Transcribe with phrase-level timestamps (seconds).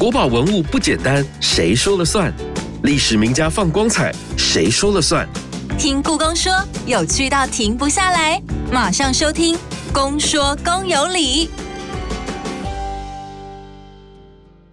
[0.00, 2.32] 国宝文物不简单，谁说了算？
[2.84, 5.28] 历史名家放光彩，谁说了算？
[5.78, 6.50] 听故宫说，
[6.86, 8.42] 有趣到停不下来，
[8.72, 9.54] 马上收听
[9.92, 11.48] 《公说公有理》。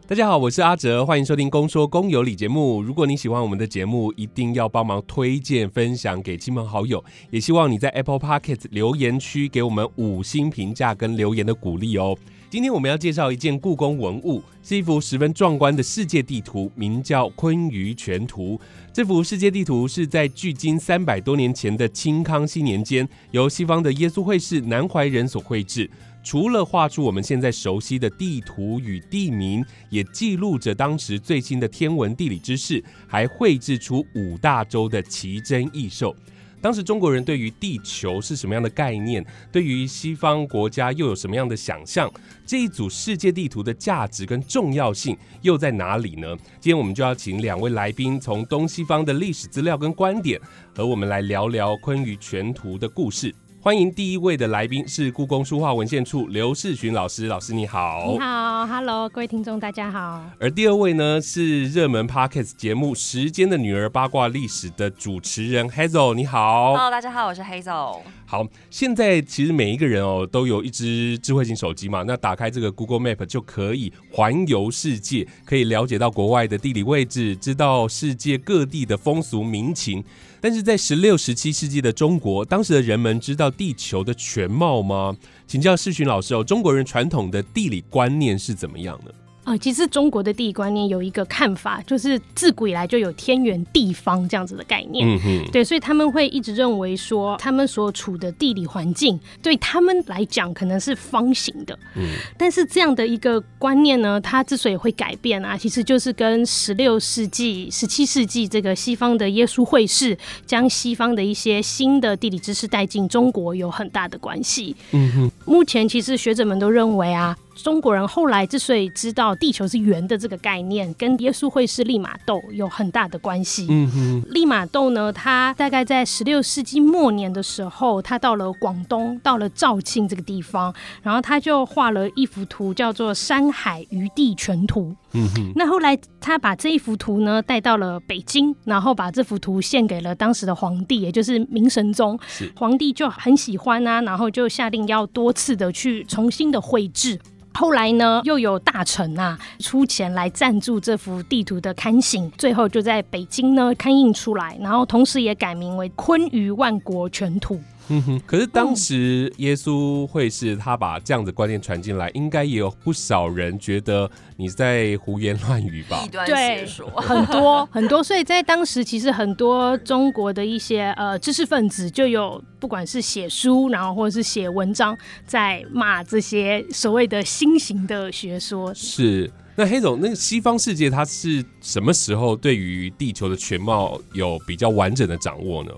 [0.08, 2.82] 大家好，我是阿哲，欢迎收听《公说公有理》节目。
[2.82, 7.04] 如果你喜欢我们的节目，一定要帮忙推荐、分享给亲朋好友。
[7.32, 12.16] 也希望你在 Apple p o c k e t 留言区给我们五星评价跟留言的鼓励哦。
[12.50, 18.58] 今天我们要介绍一件故宫文物，是一幅十分壮观的世界地图，名叫《昆舆全图》。
[18.94, 25.92] 这幅世界地图是在距今三百多年前的清康熙年间，由西方的耶稣会士南怀仁所绘制。
[26.24, 36.16] 除了画出我们现在熟悉的地图与地名，也记录着当时最新的天文地理知识，还绘制出五大洲的奇珍异兽。
[36.60, 39.26] 当时中国人对于地球是什么样的概念？
[39.52, 42.12] 对于西方国家又有什么样的想象？
[42.46, 46.36] 这一组世界地图的价值跟重要性又在哪里呢？
[46.60, 50.40] 今天我们就要请两位来宾，从东西方的历史资料跟观点，
[50.76, 53.34] 和我们来聊聊《昆舆全图》的故事。
[53.68, 58.08] 欢迎第一位的来宾是故宫书画文献处刘世群老师，老师你好。
[58.10, 60.24] 你好，Hello，各位听众大家好。
[60.40, 66.76] 而第二位呢是热门 Podcast 节目《时间的女儿》八卦历史的主持人 Hazel，你好。
[66.76, 68.00] Hello，大家好，我是 Hazel。
[68.26, 80.02] 好，现在其实每一个人哦都有一只智慧型手机嘛，那打开这个 Google Map 就可以环游世界，可以了解到国外的地理位置，知道世界各地的风俗民情。
[80.40, 85.16] 但是在十六、十七世纪的中国，当时的人们知道地球的全貌吗？
[85.46, 89.14] 请教世勋老师哦，中国人传统的地理观念是怎么样的？
[89.48, 95.08] 啊，其实中国的地理观念有一个看法，就是自古以来就有天圆地方这样子的概念。
[95.08, 101.80] 嗯哼，对，所以他们会一直认为说，他们所处的地理环境对他们来讲可能是方形的。
[101.96, 114.76] 嗯，但是这样的一个观念呢，它之所以会改变啊，其实就是跟十六世纪、十七世纪这个西方的耶稣会士将西方的一些新的地理知识带进中国有很大的关系。
[114.92, 117.38] 嗯哼，目前其实学者们都认为啊。
[117.58, 123.68] 中国人后来之所以知道地球是圆的这个概念，跟耶稣会士利玛窦有很大的关系。
[123.70, 134.92] 嗯哼，利玛窦呢，他大概在十六世纪末年的时候，他到了广东，到了肇庆这个地方，然后他就画了一幅图，叫做《山海余地全图》。
[135.14, 142.20] 嗯哼，那后来他把这一幅图呢带到了北京，然后把这幅图献给了当时的皇帝，也就是明神宗。
[142.56, 147.20] 皇帝就很喜欢啊，然后就下令要多次的去重新的绘制。
[147.60, 157.56] 后来呢，又有大臣啊出钱来赞助这幅地图的刊行，最后就在北京呢刊印出来，然后同时也改名为《坤舆万国全图》。
[157.90, 166.06] 嗯哼，可是当时耶稣会是他把这样的观念传进来，应该也有不少人觉得你在胡言乱语吧？
[166.26, 166.66] 对，
[166.96, 178.74] 很多很多，所以在当时其实很多中国的一些呃知识分子就有不管是写书，然后或者是写文章，在骂这些所谓的新型的学说。
[178.74, 185.72] 是，那黑总，那个西方世界它是什么时候对于地球的全貌有比较完整的掌握呢？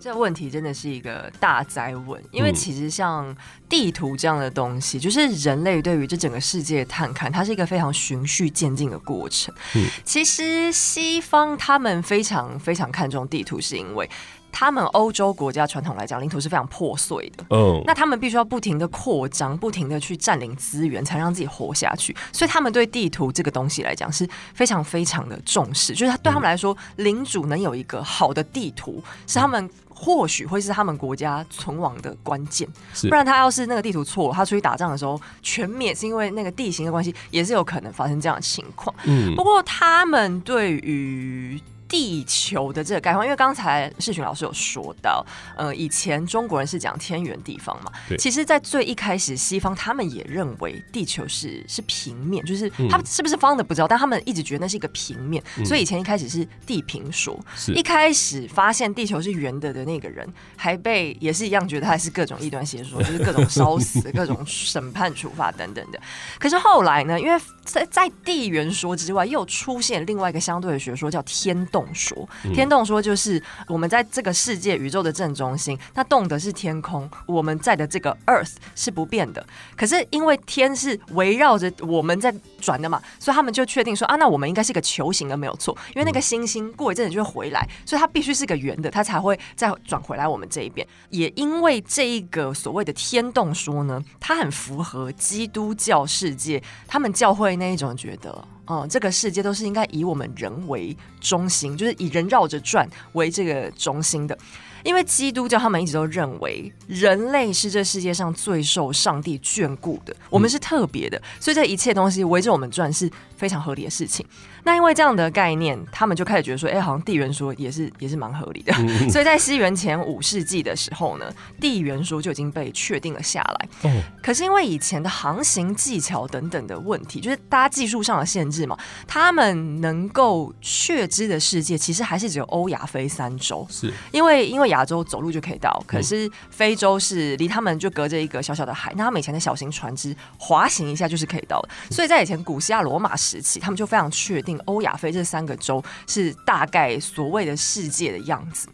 [0.00, 3.36] 这问题真的是一个大灾问，因为其实像
[3.68, 9.52] 地图这样的东西，就是人类对于这整个世界探看，它是一个非常循序渐进的过程。
[9.74, 14.08] 嗯，其实西方他们非常非常看重地图，是因为。
[14.50, 17.44] 他们欧洲国家传统来讲，领土是非常破碎的。
[17.50, 22.16] 嗯，那他们必须要不停的扩张，不停的去占领资源，才让自己活下去。
[22.32, 25.94] 所以他们对地图这个东西来讲是非常非常的重视。
[25.94, 29.68] 就是对他们来说，领主能有一个好的地图，是他们
[30.00, 32.68] 或许会是他们国家存亡的关键。
[33.02, 38.94] 不然他要是那个地图错了，他出去打仗的时候全灭，是因为那个地形的关系，也是有可能发生这样的情况。
[39.04, 45.24] 嗯，不过他们对于地球的这个概况，因为刚才世群老师有说到，
[45.56, 57.38] 呃，以前中国人是讲天圆地方嘛，其实，在最一开始，西方他们也认为地球是是平面，就是他们是不是方的不知道，但他们一直觉得那是一个平面，所以以前一开始是地平说。
[57.74, 60.26] 一开始发现地球是圆的的那个人，
[60.56, 65.98] 还被也是一样觉得他是各种异端邪说， 就是各种烧死、 各种审判处罚等等的。
[66.38, 71.77] 可是后来呢，因为在在地圆说之外，又出现另外一个相对的学说，叫天动。
[71.78, 72.28] 动说。
[72.52, 79.46] 天动说就是我们在这个世界宇宙的正中心，那动的是天空，我们在的这个 Earth 是不变的。
[79.76, 90.86] 可是因为天是围绕着我们在转的嘛，所以他们就确定说啊，那我们应该是一个球形的没有错，因为那个星星过一阵子就会回来，所以它必须是个圆的，它才会再转回来我们这一边。
[91.10, 98.44] 也因为这一个所谓的天动说呢，它很符合基督教世界，他们教会那一种觉得。
[98.68, 104.38] 哦，这个世界都是应该以我们人为中心，就是以人绕着转为这个中心的。
[104.84, 114.24] 因为基督教他们一直都认为人类是这世界上最受上帝眷顾的，我们是特别的，所以这一切东西围着我们转是非常合理的事情。
[114.64, 118.72] 那因为这样的概念，他们就开始觉得说，哎，好像地缘说也是 也是蛮合理的。
[119.08, 123.88] 所以在西元前五世纪的时候呢，地缘说就已经被确定了下来。
[123.88, 128.76] 哦，可是因为以前的航行技巧等等的问题，就是大家技术上的限制嘛，
[129.06, 133.66] 他们能够确知的世界其实还是只有欧亚非三洲。
[133.70, 148.68] 是因为因为亚洲走路就可以到，可是非洲是离他们就隔着一个小小的海，那他们以前的小型船只滑行一下就是可以到的，所以在以前古希腊罗马时期，他们就非常确定欧亚非这三个洲是大概所谓的世界的样子。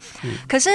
[0.49, 0.71] 可是。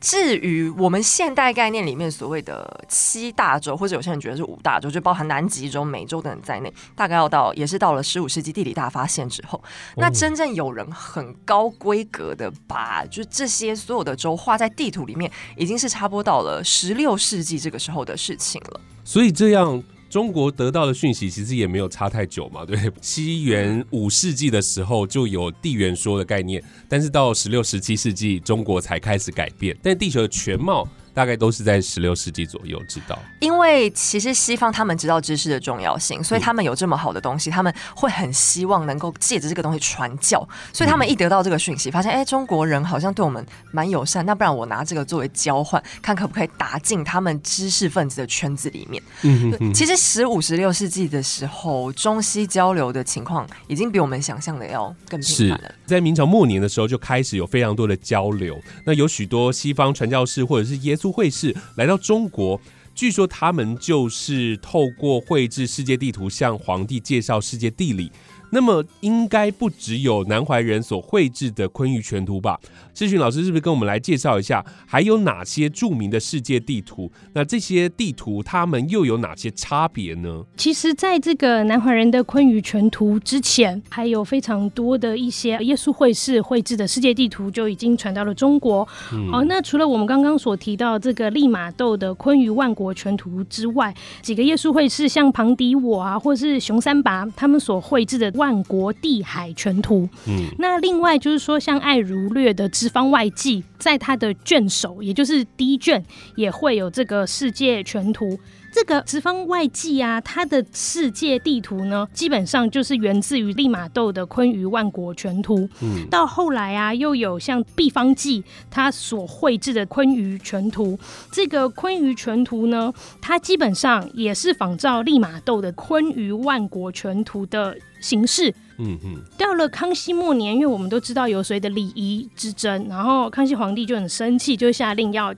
[0.00, 9.62] 至于我们现代概念里面所谓的七大洲，或者有些人觉得是五大洲，就包含南极洲、美洲等在内，大概要到也是到了十五世纪地理大发现之后，
[9.96, 18.80] 那真正有人很高规格的把就这些所有的州画在地图里面，已经是差不多到了十六世纪这个时候的事情了。
[19.04, 19.82] 所以这样。
[20.10, 30.86] 中国得到的讯息其实也没有差太久嘛，对， 西元五世纪的时候就有地缘说的概念，但是到十六、十七世纪，中国才开始改变，但地球的全貌。
[31.20, 40.48] 大概都是在十六世纪左右知道，因为其实西方他们知道知识的重要性，所以他们有这么好的东西，他们会很希望能够借着这个东西传教。
[40.72, 49.02] 所以他们一得到这个讯息，发现哎，中国人好像对我们蛮友善，那不然我拿这个作为交换，看可不可以打进他们知识分子的圈子里面。
[49.20, 55.74] 嗯嗯其实十五、十六世纪的时候，中西交流的情况已经比我们想象的要更频繁了。
[55.84, 60.96] 在明朝末年的时候，就开始有非常多的交流，那有许多西方传教士或者是耶。
[61.10, 62.60] 会士来到中国，
[62.94, 68.10] 据说他们就是透过绘制世界地图向皇帝介绍世界地理。
[68.50, 72.58] 那么应该不只有南怀仁所绘制的昆舆全图吧？
[72.92, 77.10] 志勋老师是不是跟我们来介绍一下，还有哪些著名的世界地图？
[77.32, 80.44] 那这些地图它们又有哪些差别呢？
[80.56, 88.84] 其实，在这个南怀仁的昆舆全图之前，还有非常多的一些耶稣会士绘制的世界地图就已经传到了中国。
[89.30, 98.30] 好，那除了我们刚刚所提到这个利玛窦的昆舆万国全图之外，几个耶稣会士像庞迪我啊，或是熊三拔他们所绘制的。
[98.40, 106.02] 万国地海全图，嗯，那另外就是说，像爱如略的《直方外记》，在它的卷首，也就是第一卷，
[106.36, 108.38] 也会有这个世界全图。
[108.72, 115.58] 这个《直方外记》啊，它的世界地图呢，基本上就是源自于利玛窦的《坤舆万国全图》。
[115.82, 120.96] 嗯，到后来啊，又有像《毕方记》他所绘制的《坤舆全图》。
[121.32, 128.54] 这个《坤舆全图》呢，它基本上也是仿照利玛窦的《坤舆万国全图》的形式。
[128.78, 129.20] 嗯嗯。
[129.36, 135.34] 到了康熙末年，因为我们都知道有所谓的礼仪之争，然后康熙皇帝就很生气，就下令要。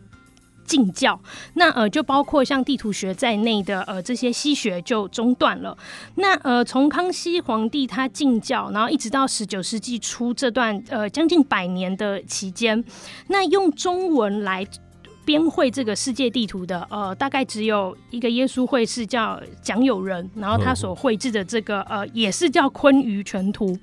[0.64, 1.18] 禁教，
[1.54, 5.76] 那呃就包括像地图学在内的呃这些西学就中断了。
[6.16, 12.84] 那呃从康熙皇帝他禁教，然后一直到十九世纪初这段呃将近百年的期间，
[13.28, 14.66] 那用中文来。
[15.24, 23.78] 编绘这个世界地图的，呃，大概只有一个耶稣会是叫蒋友仁，然后他所绘制的这个，呃，也是叫昆舆全图。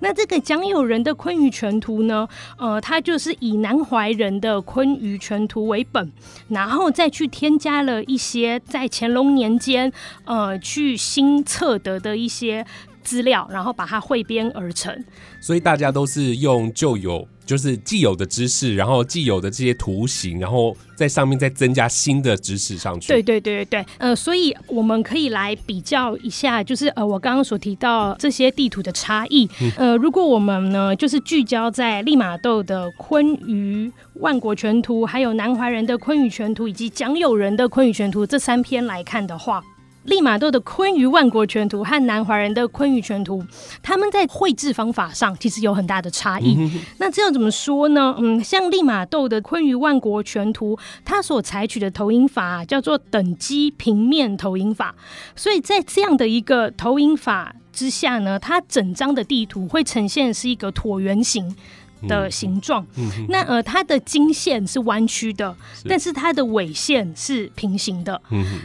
[0.00, 6.12] 那这个蒋友仁的昆舆全图呢，呃，他就是以南怀仁的昆舆全图为本，
[6.48, 9.92] 然后再去添加了一些在乾隆年间，
[10.24, 12.64] 呃，去新测得的一些
[13.04, 15.04] 资料，然后把它汇编而成。
[15.40, 17.28] 所以大家都是用旧有。
[17.46, 23.08] 就是既有的知识，然后既有的这些图形，然后在上面再增加新的知识上去。
[23.08, 29.46] 对对对对对，呃，所以我们可以来比较一下，就是呃，我刚刚所提到这些地图的差异。
[29.76, 39.62] 呃，如果我们呢，就是聚焦在利玛窦的昆舆万国全图，还有南怀仁的昆舆全图，以及蒋友仁的昆舆全图这三篇来看的话。
[40.04, 43.42] 利玛窦的《昆舆万国全图》和南怀仁的《昆舆全图》，
[43.82, 46.70] 他们在绘制方法上其实有很大的差异。
[46.98, 48.14] 那这样怎么说呢？
[48.18, 54.94] 嗯，像利玛窦的《昆舆万国全图》，它所采取的投影法叫做等基平面投影法，
[55.34, 61.56] 所以在这样的一个投影法之下呢，它整张的地图会呈现是一个椭圆形。
[62.08, 62.86] 的形状。
[63.28, 65.54] 那呃，它的经线是弯曲的，
[65.88, 68.20] 但是它的纬线是平行的。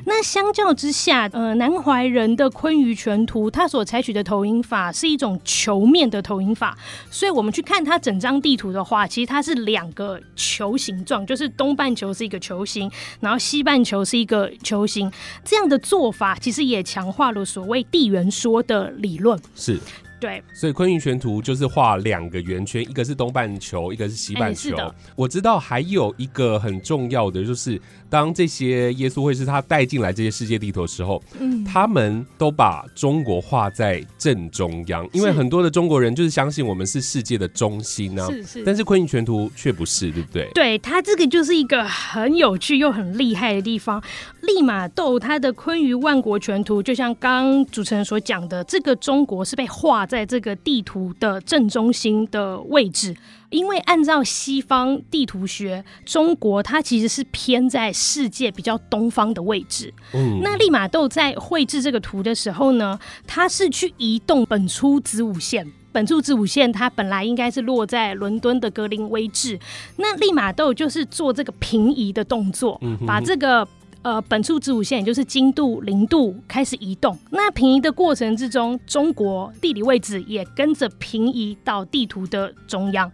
[0.06, 6.78] 那相较之下，呃，南怀仁的昆舆全图，它所采取的投影法是一种球面的投影法，
[7.10, 15.12] 所以我们去看它整张地图的话，其实它是两个球形状，就是东半球是一个球形，然后西半球是一个球形。
[15.44, 19.40] 这样的做法其实也强化了所谓地缘说的理论。
[19.56, 19.80] 是。
[20.20, 24.76] 对，所以昆玉全图就是画两个圆圈，一个是东半球，一个是西半球。
[25.16, 38.28] 我知道还有一个很重要的，就是当这些耶稣会是他带进来这些世界地图的时候，嗯，他们都把中国画在正中央，因为很多的中国人就是相信我们是世界的中心呢。
[38.30, 40.50] 是是，但是昆玉全图却不是，对不对？
[40.54, 44.02] 对，它这个就是一个很有趣又很厉害的地方。
[44.42, 53.16] 利玛窦他的坤舆万国全图，就像刚刚主持人所讲的，这个中国是被画在这个地图的正中心的位置。
[53.50, 59.92] 因为按照西方地图学，中国它其实是偏在世界比较东方的位置。
[60.14, 65.66] 嗯，那利玛窦在绘制这个图的时候呢，他是去移动本初子午线。
[65.92, 69.60] 本初子午线它本来应该是落在伦敦的格林威治，
[69.98, 73.68] 那利玛窦就是做这个平移的动作，把这个。
[74.02, 83.12] 呃，本处子午线也就是经度零度开始移动，那平移的过程之中，中国地理位置也跟着平移到地图的中央。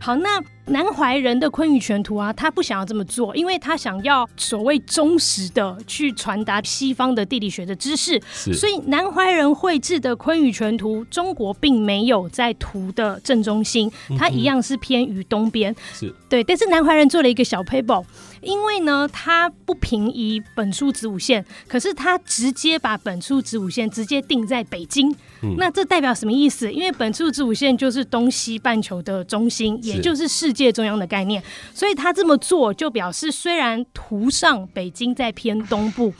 [0.00, 0.42] 好，那。
[0.70, 8.20] 南怀仁的坤舆全图啊，他不想要这么做，因为他想要所谓忠实的去传达西方的地理学的知识，
[8.52, 15.74] 所以南怀仁绘制的坤舆全图，中国并没有在图的正中心，它一样是偏于东边。
[15.94, 18.04] 是对，但是南怀仁做了一个小 paper，
[18.40, 25.14] 因为呢，他不平移本初子午线，可是他直接把本初子午线直接定在北京。
[25.56, 26.70] 那这代表什么意思？
[26.72, 31.42] 因为本初子午线就是东西半球的中心，也就是世界中央的概念，
[31.72, 36.12] 所以他这么做就表示，虽然图上北京在偏东部，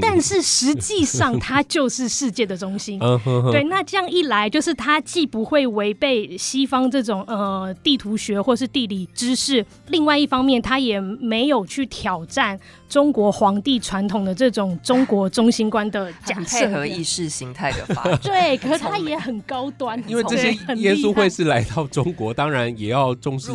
[0.00, 2.98] 但是实际上它就是世界的中心。
[3.52, 12.58] 对，那这样一来，就是它既不会违背西方这种呃地图学或是地理知识，另外一方面，它也没有去挑战。
[12.88, 23.50] 中国皇帝传统的这种中国中心观的假设，配合意识形态的发展， 对，可是他也很高端，因为这些耶稣会是来到中国，当然也要重视，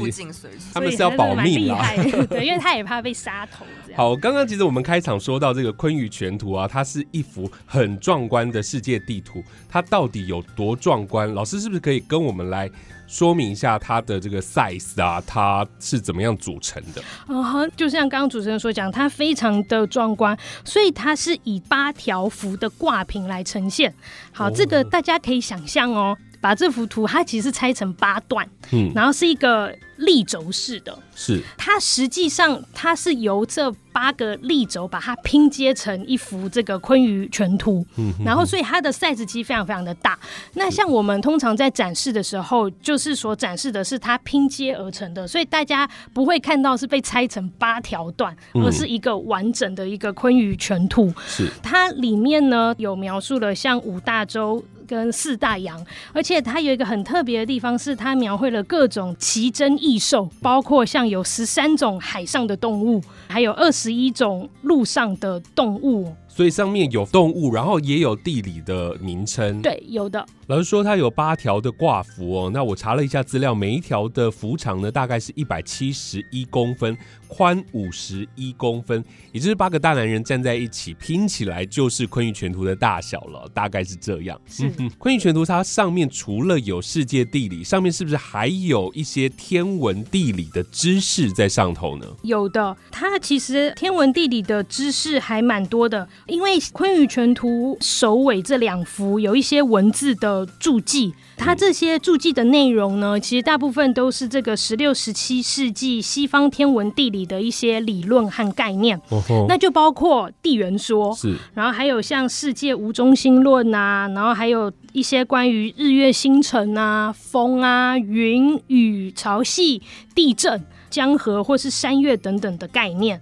[0.73, 1.89] 他们是要保密啦，
[2.29, 3.65] 对，因为他也怕被杀头。
[3.95, 11.33] 好，刚刚其实我们开场说到这个昆舆全图啊，它是一幅很壮观的世界地图，它到底有多壮观？
[11.33, 12.69] 老师是不是可以跟我们来？
[13.09, 17.01] 说明一下它的这个 size 啊，它是怎么样组成的？
[17.27, 23.91] 嗯哼，就像刚刚主持人所讲，它非常的壮观，所以它是以八条幅的挂屏来呈现。
[24.31, 29.75] 好，这个大家可以想象哦，把这幅图它其实拆成八段，嗯，然后是一个。
[29.99, 40.17] 立轴式的，是它实际上它是由这八个立轴把它拼接成一幅这个昆鱼全图，嗯，然后所以它的 size 其实非常非常的大。
[40.53, 51.13] 那像我们通常在展示的时候，就是所展示的是它拼接而成的，所以大家不会看到是被拆成八条段，而是一个完整的一个昆鱼全图。
[51.27, 54.63] 是它里面呢有描述了像五大洲。
[54.89, 66.11] 跟四大洋，而且它有一个很特别的地方，是它描绘了各种奇珍异兽，包括像有十三种海上的动物，还有二十一种陆上的动物。
[66.29, 69.61] 所以上面有动物，然后也有地理的名称。
[69.61, 70.25] 对，有的。
[70.47, 84.39] 老师说它有八条的挂幅哦，那我查了一下资料，每一条的幅长呢，大概是一百七十一公分，宽五十一公分，也就是八个大男人站在一起拼起来就是昆玉全图的大小了，大概是这样。
[84.47, 92.05] 是昆玉全图它上面除了有世界地理，上面是不是还有一些天文地理的知识在上头呢？
[92.23, 96.07] 有的，它其实天文地理的知识还蛮多的。
[96.29, 108.99] 因为《昆宇全图》首尾这两幅有一些文字的注记，它这些注记的内容呢，其实大部分都是这个十六、十七世纪西方天文地理的一些理论和概念。
[109.47, 119.81] 那就包括地缘说，是，然后还有像世界无中心论啊，然后还有一些关于日月星辰啊、风啊、云雨、潮汐、
[120.13, 120.63] 地震。
[120.89, 123.19] 江河或是山岳等等的概念，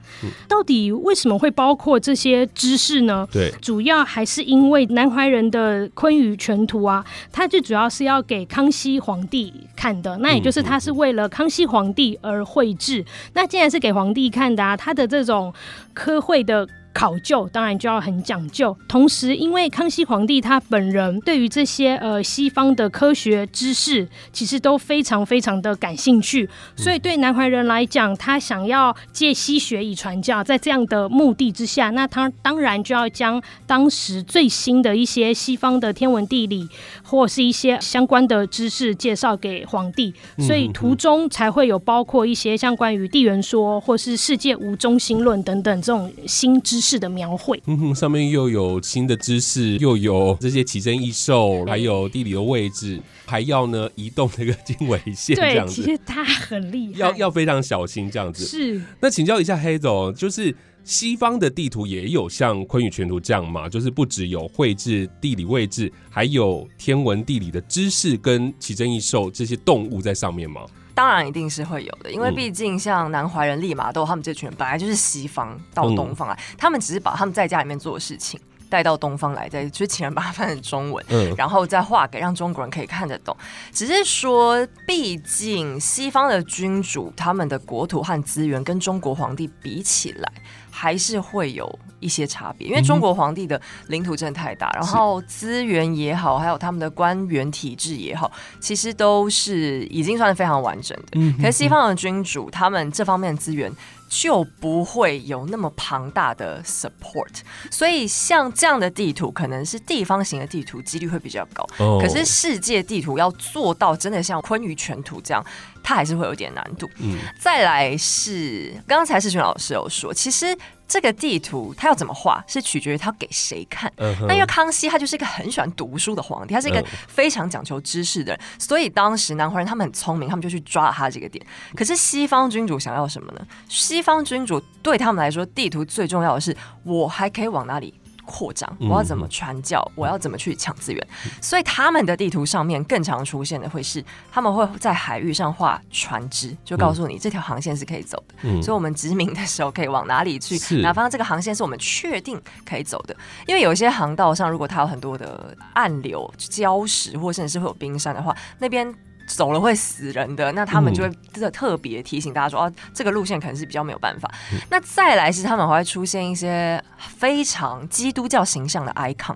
[0.48, 3.28] 到底为什么会包括这些知识呢？
[3.32, 13.06] 对，主要还是因为南怀仁的昆舆全图啊，它最主要是要给康熙皇帝看的，那也就是他是为了康熙皇帝而绘制。
[13.34, 15.54] 那既然是给皇帝看的啊，他的这种
[15.94, 16.68] 科绘的。
[16.98, 18.76] 考究，当然就要很讲究。
[18.88, 36.68] 同时，因为康熙皇帝他本人对于这些呃西方的科学知识，其实都非常非常的感兴趣，所以对南怀仁来讲，他想要借西学以传教，在这样的目的之下，那他当然就要将当时最新的一些西方的天文地理
[37.08, 47.62] 或是一些相关的知识介绍给皇帝，所以途中才会有包括一些像关于地缘说或是世界无中心论等等这种新知识的描绘。
[47.66, 55.74] 嗯哼，上面又有新的知识，又有这些奇珍异兽，还有地理的位置，还要呢移动那个经纬线，这样子。
[55.74, 58.46] 其实他很厉害，要要非常小心这样子。
[58.46, 58.82] 是。
[59.00, 60.54] 那请教一下黑总，就是
[60.88, 63.68] 西方的地图也有像昆宇全图这样吗？
[63.68, 70.62] 就是不只有绘制地理位置，还有天文地理的知识跟奇珍异兽这些动物在上面吗？
[70.96, 78.40] 当然一定是会有的，因为毕竟像南怀仁、利玛窦他们这群人本来就是西方到东方来，他们只是把他们在家里面做的事情
[78.70, 83.36] 带到东方来，再就请人把它翻成中文，然后再画给让中国人可以看得懂。
[83.74, 90.32] 只是说，毕竟西方的君主他们的国土和资源跟中国皇帝比起来。
[90.80, 91.68] 还是会有
[92.00, 101.34] 一些差别，因为中国皇帝的领土真的太大，然后资源也好，还有他们的官员体制也好，其实都是已经算是非常完整的。
[101.42, 103.72] 可是西方的君主，他们这方面资源。
[104.08, 111.66] 就不会有那么庞大的 support，所以像这样的地图可能是地方型的地图，几率会比较高。
[112.00, 115.46] 可是世界地图要做到真的像昆舆全图这样，
[115.84, 116.90] 它还是会有点难度。
[117.00, 120.58] 嗯，再来是刚刚才世群老师有说，其实。
[120.88, 123.92] 这个地图他要怎么画，是取决于他给谁看。
[124.28, 131.46] 那因为康熙他就是一个很喜欢读书的皇帝，他是一个非常讲求知识的人，所以当时南怀仁他们很聪明，他们就去抓了他这个点。
[131.76, 133.42] 可是西方君主想要什么呢？
[133.68, 137.94] 西方君主对他们来说，地图最重要的是我还可以往哪里？
[138.28, 139.84] 扩张，我要怎么传教？
[139.96, 141.08] 我要怎么去抢资源？
[141.42, 148.62] 所以他们的地图上面更常出现的会是，他们会在海域上画船只，就告诉你这条航线是可以走的。
[148.62, 150.78] 所以，我们殖民的时候可以往哪里去？
[150.82, 153.16] 哪方这个航线是我们确定可以走的？
[153.48, 158.94] 因为有一些航道上，如果它有很多的暗流、礁石，或甚至是会有冰山的话，那边。
[159.28, 164.32] 走了会死人的，那他们就会特特别提醒大家说，哦，这个路线可能是比较没有办法。
[164.70, 169.36] 那再来是他们还会出现一些非常基督教形象的 icon，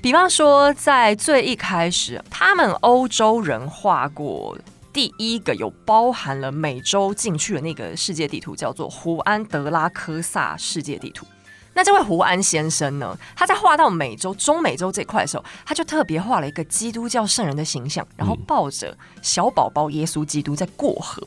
[0.00, 4.56] 比方说在最一开始，他们欧洲人画过
[4.92, 11.26] 第一个有包含了美洲进去的那个世界地图，叫做胡安德拉科萨世界地图。
[11.74, 13.16] 那这位胡安先生呢？
[13.36, 21.26] 他在画到美洲、中美洲这块的时候，他就特别画了一个基督教圣人的形象，然后抱着小宝宝耶稣基督在过河。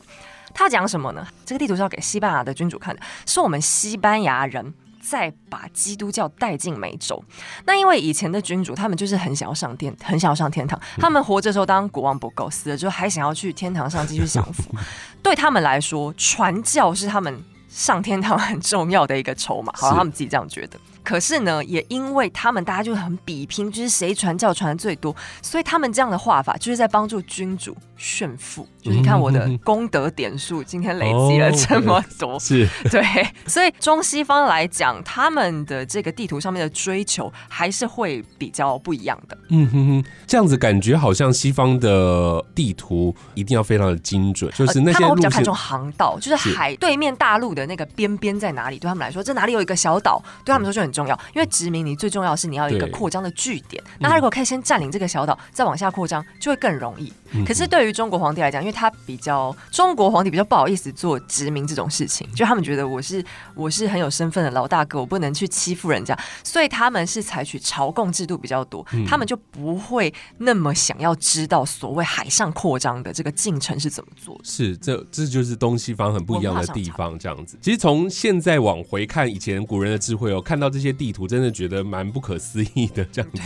[0.54, 1.26] 他讲什么呢？
[1.44, 7.22] 这个地图是要给西班牙的君主看的，是我们西班牙人在把基督教带进美洲。
[7.66, 10.80] 那因为以前的君主他们就是很想要上天，很想要上天堂。
[10.96, 14.74] 他们活着时候当国王不够，死了之后还想要去天堂上继续享福。
[15.22, 17.44] 对他们来说，传教是他们。
[17.68, 20.78] 上天堂很重要的一个筹码，好像，他们自己这样觉得。
[21.08, 28.68] 可是呢，也因为他们大家就很比拼，就是谁传教传的最多，所以他们这样的画法就是在帮助君主炫富。
[28.82, 33.02] 就你看我的功德点数今天累积了这么多，是 对。
[33.46, 39.38] 所以中西方来讲，他们的这个地图上面的追求还是会比较不一样的。
[39.48, 50.97] 嗯哼哼，这样子感觉好像西方的地图一定要非常的精准，就是那些比较看重航道，就是海对面大陆的那个边边在哪里，对他们来说，这哪里有一个小岛，对他们说就很。
[50.97, 53.82] 重要，因为殖民你最重要的是你要有一个扩张的据点。
[54.00, 57.12] 那他如果可以先占领这个小岛，再往下扩张，就会更容易。
[57.46, 63.22] 可是对于中国皇帝来讲，因为他比较中国皇帝比较不好意思做殖民这种事情，就他们觉得我是
[63.54, 74.40] 我是很有身份的老大哥，我不能去欺负人家，所以他们是采取朝贡制度比较多，他们就不会那么想要知道所谓海上扩张的这个进程是怎么做。
[74.42, 77.18] 是，这这就是东西方很不一样的地方。
[77.18, 83.04] 这样子，其实从现在往回看以前古人的智慧哦，看到这些地图，真的觉得蛮不可思议的。
[83.12, 83.42] 这样子，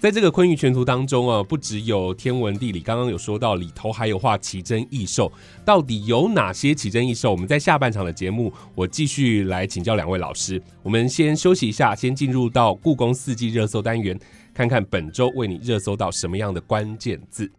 [0.00, 3.12] 在这个昆玉全图当中啊，不只有天文地理，刚刚。
[3.12, 5.30] 有说到里头还有画奇珍异兽，
[5.66, 7.30] 到底有哪些奇珍异兽？
[7.30, 10.62] 我们在下半场的节目，我继续来请教两位老师。
[10.82, 14.18] 我们先休息一下，先进入到故宫四季热搜单元，
[14.54, 17.52] 看看本周为你热搜到什么样的关键字。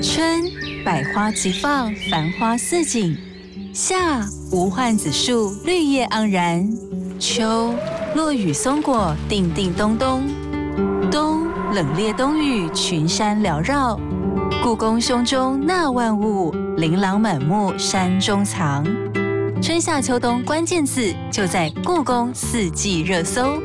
[0.00, 0.44] 春，
[0.84, 3.16] 百花齐放，繁花似锦；
[3.74, 6.64] 夏，无患子树，绿叶盎然；
[7.20, 7.74] 秋，
[8.14, 10.22] 落雨松果，叮叮咚咚；
[11.10, 14.00] 冬，冷冽冬雨，群山缭绕。
[14.64, 18.82] 故宫胸中纳万物，琳琅满目山中藏。
[19.60, 23.60] 春夏秋冬关键字就在故宫四季热搜。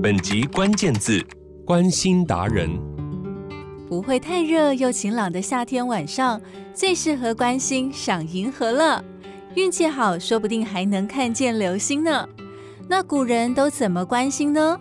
[0.00, 1.20] 本集关键字：
[1.66, 2.70] 关心达人。
[3.88, 6.40] 不会太热又晴朗的夏天晚上，
[6.72, 9.04] 最适合关心赏银河了。
[9.54, 12.28] 运气好，说不定还能看见流星呢。
[12.88, 14.78] 那古人都怎么关心呢？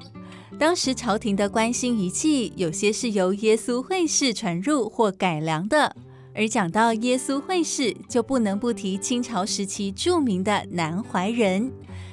[0.60, 5.96] 当时朝廷的观星仪器，有些是由耶稣会士传入或改良的。
[6.36, 11.72] 而讲到耶稣会士，就不能不提清朝时期著名的南怀仁。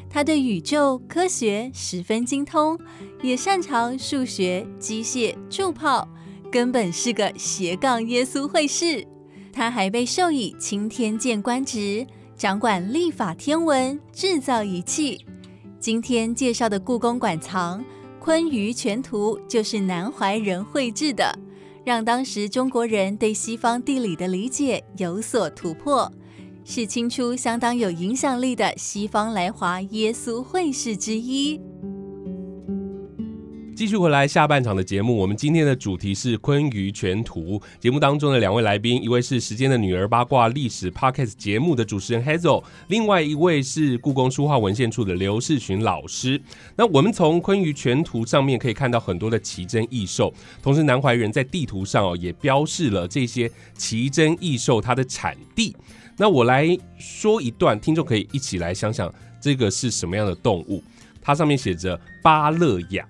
[0.09, 2.79] 他对宇宙科学十分精通，
[3.23, 6.09] 也擅长数学、机械、铸炮，
[6.51, 9.07] 根本是个斜杠耶稣会士。
[9.53, 12.07] 他还被授予钦天监官职，
[12.37, 15.25] 掌管历法天文、制造仪器。
[15.81, 17.81] 今天介绍的故宫馆藏。
[18.21, 21.39] 《坤舆全图》就是南怀仁绘制的，
[21.83, 26.13] 让当时中国人对西方地理的理解有所突破，
[26.63, 31.59] 是清初相当有影响力的西方来华耶稣会士之一。
[33.77, 37.61] 继续回来下半场的节目，我们今天的主题是《昆舆全图》。
[37.79, 46.41] 节目当中的两位来宾，一位是《时间的女儿》八卦历史 Podcast 节目的主持人 Hazel，另外一位是故宫书画文献处的刘世群老师。
[46.75, 55.77] 那我们从《昆舆全图》上面可以看到很多的奇珍异兽，同时南怀仁在地图上哦也标示了这些奇珍异兽它的产地。
[56.17, 56.67] 那我来
[56.99, 60.83] 说一段，听众可以一起来想想这个是什么样的动物。
[61.21, 63.07] 它上面写着巴勒亚。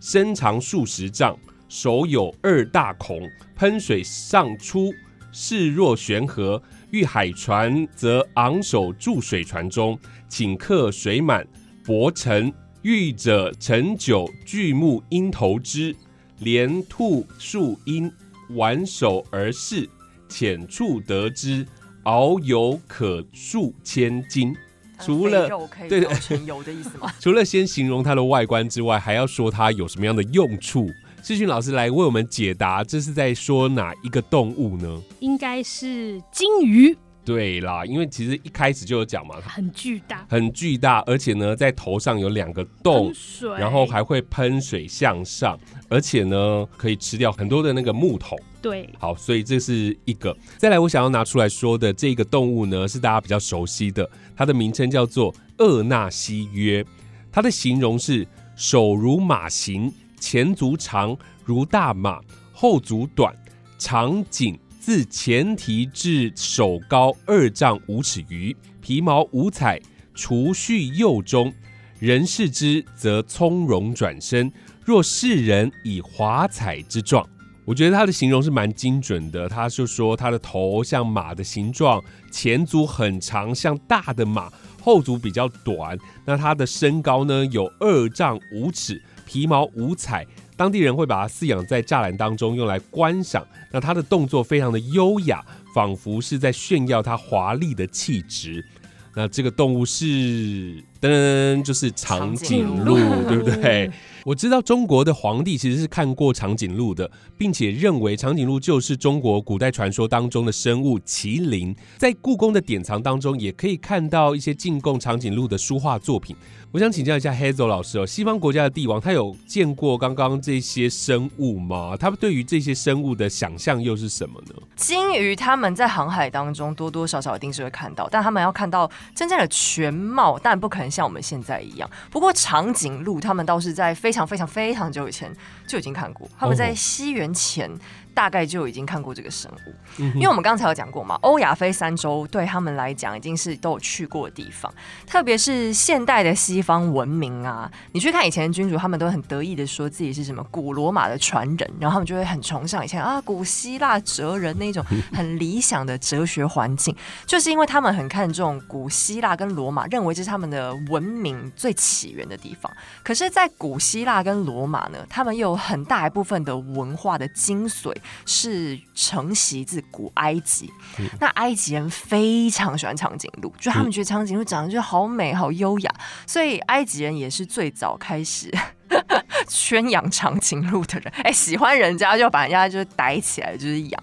[0.00, 3.20] 身长数十丈，手有二大孔，
[3.54, 4.92] 喷水上出，
[5.30, 6.60] 势若悬河。
[6.90, 9.96] 遇海船，则昂首注水船中，
[10.28, 11.46] 顷刻水满，
[11.84, 12.52] 薄沉。
[12.82, 15.94] 遇者乘酒，巨木鹰头之，
[16.38, 18.10] 连吐数音，
[18.56, 19.86] 挽手而视，
[20.30, 21.66] 浅处得之，
[22.04, 24.56] 遨游可数千金。
[25.00, 25.48] 除了
[25.88, 27.12] 对成油的意思吗？
[27.20, 30.88] 除了先形容它的外观之外，还要说它有什么样的用处？
[31.22, 35.02] 世勋老师来为我们解答，这是在说哪一个动物呢？
[35.20, 36.96] 应该是金鱼。
[37.22, 43.12] 对啦，因为其实一开始就有讲嘛，很巨大，很巨大，而且呢，在头上有两个洞，
[43.58, 45.58] 然后还会喷水向上，
[45.90, 48.36] 而且呢，可以吃掉很多的那个木头。
[48.60, 50.36] 对，好，所以这是一个。
[50.58, 56.84] 再来，我想要拿出来说的这个动物呢，是大家比较熟悉的，它的名称叫做厄纳西约，
[57.32, 62.20] 它的形容是手如马形，前足长如大马，
[62.52, 63.34] 后足短，
[63.78, 64.58] 长颈。
[64.82, 69.78] 自前蹄至手高二丈五尺余，皮毛五彩，
[70.14, 71.52] 除序右中。
[71.98, 74.50] 人视之，则从容转身，
[74.82, 77.28] 若世人以华彩之状。
[77.70, 79.48] 我觉得他的形容是蛮精准的。
[79.48, 84.50] 他就说他的头像马的形状，前足很长，像大的马，
[84.82, 85.96] 后足比较短。
[86.24, 90.26] 那他的身高呢，有二丈五尺，皮毛五彩。
[90.56, 93.46] 当地人会把它饲养在栅栏当中，用来观赏。
[93.70, 95.40] 那它的动作非常的优雅，
[95.72, 98.66] 仿佛是在炫耀它华丽的气质。
[99.14, 102.96] 那这个动物是噔噔噔，就是长颈鹿，
[103.28, 103.90] 对不对？
[104.26, 111.74] 我知道中国的皇帝其实是看过长颈鹿的，并且认为长颈鹿就是中国古代传说当中的生物麒麟。
[111.96, 116.36] 在故宫的典藏当中，也可以看到一些进贡长颈鹿的书画作品。
[116.72, 121.96] 我想请教一下 Hazel 老师哦，西方国家的帝王他有见过刚刚这些生物吗？
[121.98, 124.54] 他们对于这些生物的想象又是什么呢？
[124.76, 131.90] 鲸鱼他们在航海当中多多少少一定是会看到，但他们要看到真正的全貌，但不可能像我们现在一样。
[132.08, 135.34] 不过长颈鹿他们倒是在非常非常非常久以前
[135.66, 137.68] 就已经看过，他们在西元前。
[138.14, 144.72] 大概就已经看过这个生物，因为我们刚才有讲过嘛，欧亚非三洲对他们来讲已经是都有去过的地方，
[145.06, 156.94] 特别是现代的西方文明啊，你去看以前的君主，他们都很得意的说自己是什么古罗马的传人，然后他们就会很崇尚以前啊古希腊哲人那种 很理想的哲学环境，
[157.26, 162.70] 就是因为他们很看重古希腊跟罗马，认为这是他们的文明最起源的地方。
[163.02, 167.94] 可是，在古希腊跟罗马呢，他们又有很大一部分的文化的精髓。
[168.26, 170.72] 是承袭自古埃及，
[171.18, 175.94] 那埃及人非常喜欢长颈鹿，就他们觉得长颈鹿长得就好美、好优雅，
[176.26, 178.52] 所以埃及人也是最早开始
[179.48, 181.12] 圈养长颈鹿的人。
[181.22, 184.02] 哎，喜欢人家就把人家就逮起来就是养。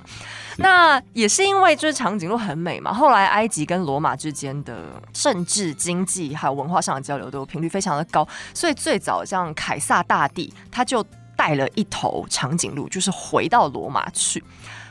[0.60, 2.92] 那也是因为就是长颈鹿很美嘛。
[2.92, 11.06] 后来埃及跟罗马之间的政治、经济还有文化上的交流都频率非常的高，所以最早像凯撒大帝他就。
[11.38, 14.44] 带了一头长颈鹿，就是回到罗马去。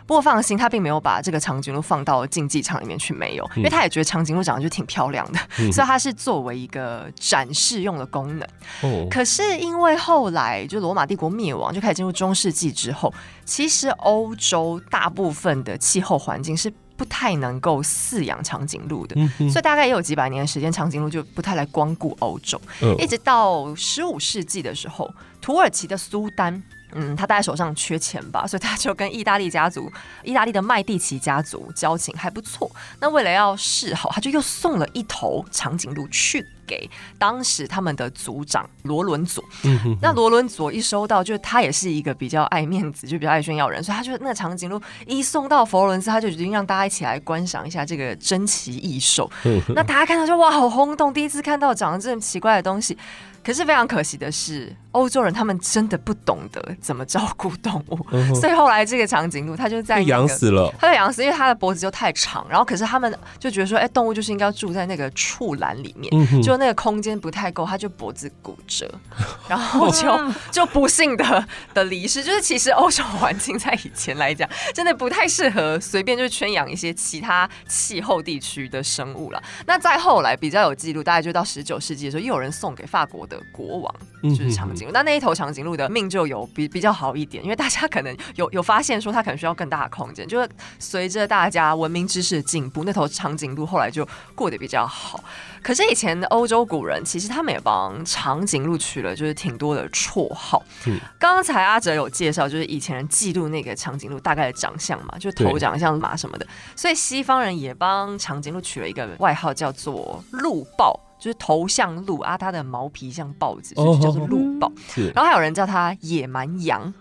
[0.06, 5.38] 不过放心，他并没有把这个长颈鹿放到竞技场里面去，没有，因为他也觉得长颈鹿长得就挺漂亮的，
[5.72, 8.48] 所以它是作为一个展示用的功能。
[8.82, 13.12] 哦，可是因为后来就罗马帝国灭亡，就开始进入中世纪之后，
[13.44, 19.14] 其实欧洲大部分的气候环境是不太能够饲养长颈鹿的，
[19.50, 22.60] 所以大概也有几百年的时间，长颈鹿就不太来光顾欧洲，
[22.98, 26.62] 一直到十五世纪的时候，土耳其的苏丹。
[26.92, 29.90] 嗯，他大概手上缺钱吧，所以他就跟意大利家族、
[30.22, 32.70] 意大利的麦蒂奇家族交情还不错。
[33.00, 36.46] 那为了要示好，他就又送了一头长颈鹿去。
[36.66, 49.30] 给当时他们的组长罗伦佐，嗯哼那罗伦佐一收到，就是他也是一个比较爱面子，就比较爱炫耀人，所以他就那个长颈鹿一送到佛罗伦斯，他就决定让大家一起来观赏一下这个珍奇异兽。
[49.68, 52.98] 那大家看到就哇，好轰动，第一次看到长得这么奇怪的东西。
[53.44, 62.44] 可是非常可惜的是，欧洲人他们真的不懂得怎么照顾动物，所以后来这个长颈鹿它就在养死了，它被养死，因为它的脖子就太长。
[62.50, 66.55] 然后可是他们就觉得说，哎，动物就是应该住在那个畜栏里面，就。
[66.56, 68.88] 那个空间不太够，他就脖子骨折，
[69.48, 72.22] 然后就就不幸的的离世。
[72.22, 79.42] 就是其实欧洲环境在以前来讲，真的不太适合随便就圈养一些其他气候地区的生物了。
[79.66, 83.94] 那再后来比较有记录，大概就到十九世纪的时候，又有人送给法国的国王
[84.30, 84.92] 就是长颈鹿。
[84.92, 90.26] 那那一头长颈鹿的命就有比比较好一点，因为大家可能有有发现说它可能需要更大的空间。
[90.26, 95.22] 就是随着大家文明知识的进步，那头长颈鹿后来就过得比较好。
[95.62, 100.62] 可是以前的欧洲古人，其实他们也帮长颈鹿取了就是挺多的绰号。
[100.86, 106.46] 嗯，刚才阿哲有介绍，就是以前人记录那个长颈鹿大概的长相嘛，就头长像马什么的。
[106.76, 114.70] 所以西方人也帮长颈鹿取了一个外号，叫做鹿豹，就是头像鹿啊，它的毛皮像豹子，所以叫做鹿豹。
[115.14, 116.92] 然后还有人叫它野蛮羊。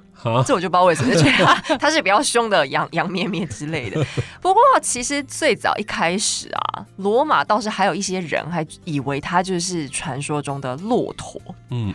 [0.45, 4.03] 这我就不知道为什么，就觉得它是比较凶的羊 羊咩咩之类的。
[4.41, 11.39] 不过其实最早一开始啊，罗马倒是还有一些人还以为它就是传说中的骆驼。
[11.69, 11.93] 嗯，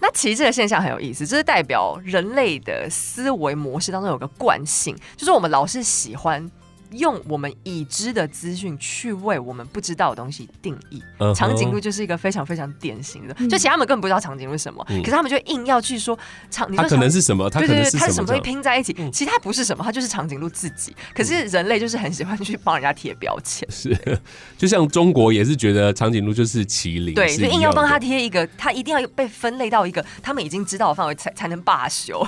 [0.00, 6.50] 那其实这个现象很有意思，这是代表人类的思维模式当中有个惯性，就是我们老是喜欢。
[6.92, 11.02] 用我们已知的资讯去为我们不知道的东西定义，
[11.34, 13.34] 长颈鹿就是一个非常非常典型的。
[13.48, 16.18] 就其他们根本不知道长颈鹿是什么，可是他们就硬要去说
[16.50, 16.66] 长。
[16.74, 17.48] 它可能是什么？
[17.50, 18.94] 对对对，它是什么东西拼在一起？
[19.12, 20.94] 其实它不是什么，它就是长颈鹿自己。
[21.14, 23.68] 可是人类就是很喜欢去帮人家贴标签。
[23.70, 23.96] 是，
[24.56, 32.26] 就像中国也是觉得长颈鹿就是麒麟，对，就硬要帮他贴一个，他一定要被分类到一个他们已经知道的范围才才能罢休。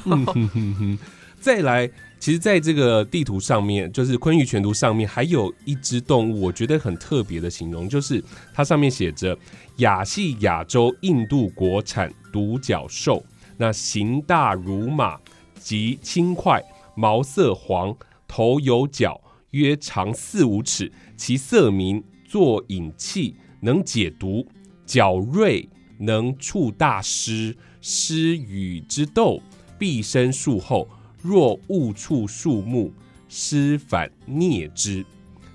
[1.40, 1.90] 再来。
[2.20, 9.36] 其实，在这个地图上面，就是昆玉全图上面，还有一只动物，我觉得很特别的形容，就是它上面写着
[9.78, 13.24] “亚细亚洲印度国产独角兽”，
[13.56, 15.18] 那形大如马，
[15.58, 16.62] 极轻快，
[16.94, 17.96] 毛色黄，
[18.28, 19.18] 头有角，
[19.52, 24.46] 约长四五尺，其色明，作引气，能解毒，
[24.84, 25.66] 角锐，
[25.98, 29.40] 能触大狮，狮羽之斗，
[29.78, 30.86] 必生术后。
[31.22, 32.92] 若误触树木，
[33.28, 35.04] 施反啮之。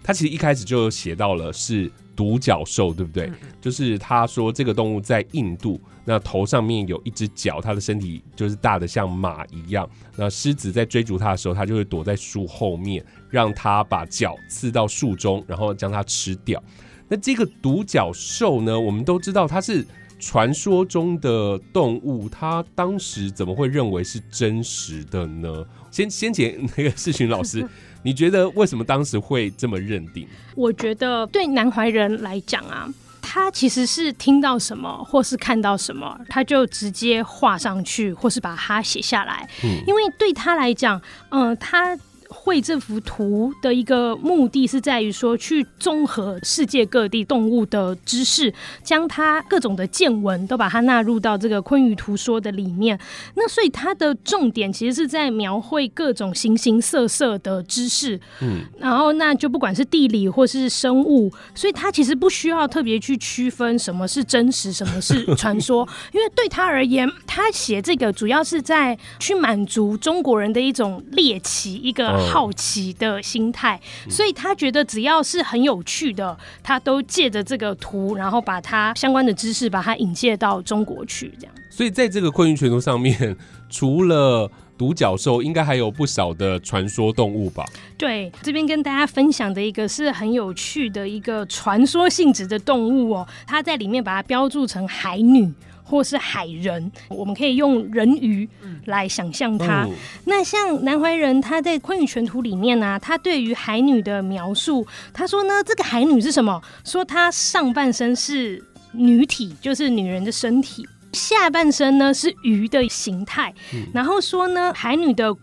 [0.03, 3.31] 他其实一开始就写到了是独角兽，对不对？
[3.59, 9.89] 就是他说这个动物在印度，那头上面有一只角，它的身体就是大的像马一样。
[10.15, 16.61] 那狮子在追逐它的时候，它就会躲在树后面，让它把角刺到树中，然后将它吃掉。
[17.07, 19.85] 那这个独角兽呢，我们都知道它是。
[20.19, 25.65] 传说中的动物，他当时怎么会认为是真实的呢？
[25.91, 27.67] 先先前那个世群老师，
[28.03, 30.27] 你觉得为什么当时会这么认定？
[30.55, 32.87] 我觉得对南怀仁来讲啊，
[33.21, 39.47] 他其实是听到什么或是看到什么，他就直接画上去，或是把它写下来。
[39.63, 41.97] 嗯，因为对他来讲，嗯，他。
[42.45, 48.53] 绘这幅图的一个目的是在于说，去综合世界各地动物的知识，
[48.83, 52.99] 将它各种的见闻都把它纳入到这个昆鱼图说的里面。
[53.33, 58.21] 那所以它的重点其实是在描绘各种形形色色的知识。
[58.41, 72.34] 嗯，然后那就不管是地理或是生物，所以它其实不需要特别去区分什么是真实，什么是传说， 因为对他而言，他写这个主要是在去满足中国人的一种猎奇一个。
[72.35, 81.55] 好奇的心态，所以他觉得只要是很有趣的，他都借着这个图，然后把它相关的知识把它引介到中国去，这样。
[81.69, 83.37] 所以在这个昆云全图上面，
[83.69, 87.65] 除了独角兽，应该还有不少的传说动物吧？
[87.97, 95.53] 对，这边跟大家分享的一个是很有趣的一个传说性质的动物哦，它在里面把它标注成海女。
[95.85, 98.49] 或是海人，我们可以用人鱼
[98.85, 99.87] 来想象它。
[100.25, 106.61] 那像南怀仁他在《昆语全图》里面呢，他对于海女的描述，他说呢，这个海女是什么？
[106.83, 113.53] 说她上半身是女体，就是女人的身体，下半身呢是鱼的形态。
[113.93, 115.33] 然后说呢，海女的。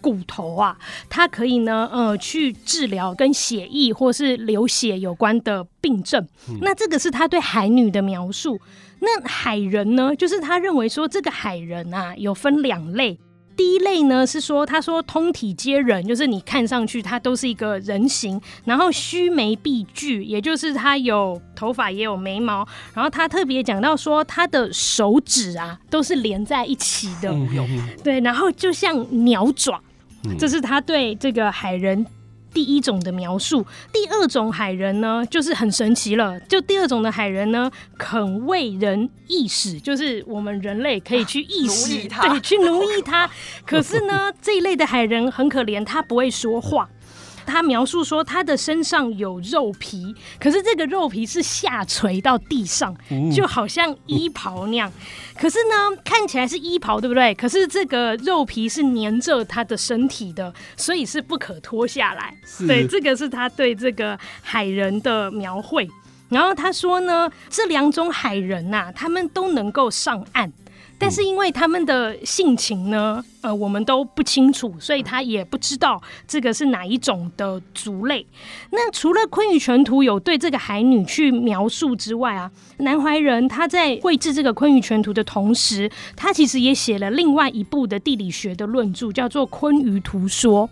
[0.00, 0.78] 骨头啊，
[1.10, 6.24] 它可以呢，呃，去治疗跟血液或是流血有关的病症。
[6.60, 8.60] 那这个是他对海女的描述。
[9.00, 13.18] 那海人呢，就是他认为说这个海人啊，有分两类。
[13.56, 22.64] 第一类呢是说，他说通体皆人，就是你看上去他都是一个人形，然后须眉毕具，也就是他有头发也有眉毛。
[22.94, 27.34] 然后他特别讲到说，他的手指啊都是连在一起的，
[28.04, 29.80] 对，然后就像鸟爪。
[30.38, 32.04] 这是他对这个海人
[32.58, 33.64] 第一种的描述。
[33.92, 36.40] 第二种海人呢，就是很神奇了。
[36.40, 43.30] 就第二种的海人呢，肯为人意识，就是我们人类可以去意使，对，去奴役他。
[43.64, 46.88] 可是呢，这一类的海人很可怜，他不会说话。
[47.48, 52.94] 他描述说，他的身上有肉皮，可是这个肉皮是下垂到地上，
[53.34, 54.92] 就好像衣袍那样。
[55.34, 57.34] 可是呢，看起来是衣袍，对不对？
[57.34, 62.36] 可是这个肉皮是粘着他的身体的，所以是不可脱下来。
[62.66, 65.88] 对，这个是他对这个海人的描绘。
[66.28, 70.52] 然后他说呢，这两种海人呐，他们都能够上岸。
[70.98, 78.26] 但是因为他们的性情呢，呃，我们都不清楚，所以他也不知道这个是哪一种的族类。
[78.70, 90.68] 那除了《昆语全图》有对这个海女去描述之外啊，南怀仁他在绘制这个《昆语全图》的同时，他其实也写了另外一部的地理学的论著，叫做《昆语图说》。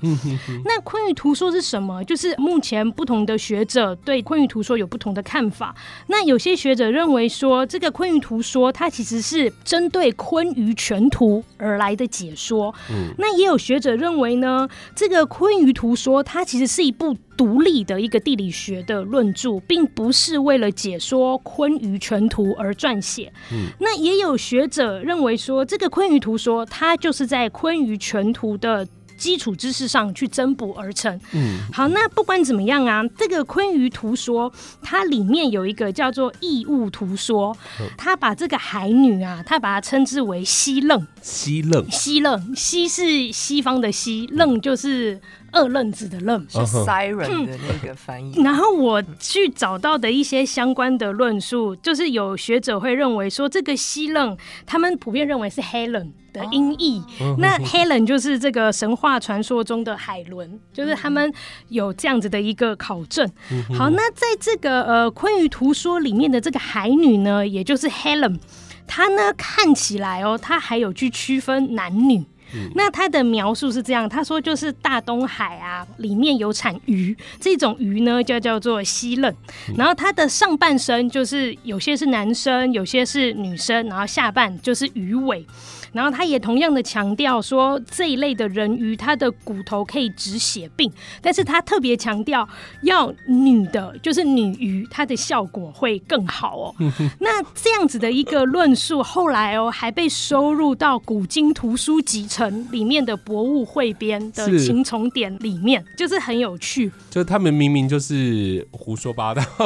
[0.64, 2.02] 那《昆语图说》是什么？
[2.04, 5.74] 就是目前不同的学者对《昆语图说》有不同的看法。
[6.08, 23.33] 那有些学者认为说，这个《昆语图说》它其实是针对昆鱼全图而来的解说，嗯，那也有学者认为呢，这个坤舆图说它其实是一部独立的一个地理学的论著，并不是为了解说坤舆全图而撰写。
[23.52, 28.87] 嗯，那也有学者认为说，这个坤舆图说它就是在坤舆全图的。
[29.16, 31.18] 基础知识上去增补而成。
[31.33, 34.52] 嗯，好，那不管怎么样啊，这个昆鱼图说
[34.83, 37.57] 它里面有一个叫做异物图说，
[37.96, 41.07] 他把这个海女啊，他把它称之为西愣。
[41.22, 45.20] 西愣，西愣，西是西方的西，愣就是
[45.52, 48.42] 二愣子的愣，是 siren 的那个翻译。
[48.42, 56.12] 然后我去找到的一些相关的论述，就是有学者会认为说，这个西愣，他们普遍认为是 Helen。
[56.37, 57.02] 的音译，
[57.38, 61.32] 那 Helen 就是这个神话传说中的海伦，就是他们
[61.70, 63.26] 有这样子的一个考证。
[63.74, 68.38] 好，那在这个呃《昆语图说》里面的这个海女呢，也就是 Helen，
[68.87, 72.26] 她呢看起来哦，她还有去区分男女。
[72.74, 79.35] 那他的描述是这样，他说就是大东海啊，里面有产鱼，这种鱼呢就叫做西冷。
[79.76, 85.46] 然后它的上半身就是有些是男生，有些是女生，然后下半就是鱼尾。
[85.92, 92.46] 然后他也同样的强调说，这一类的人鱼，它的骨头可以止血病，但是他特别强调
[92.82, 96.74] 要女的，就是女鱼，它的效果会更好哦。
[97.20, 106.90] 那这样子的一个论述，后来哦还被收入到古今图书集成里面的博物汇编的秦重典里面，就是很有趣。
[107.11, 109.42] 就他们明明就是胡说八道，